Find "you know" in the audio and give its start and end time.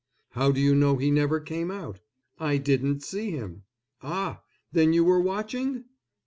0.59-0.95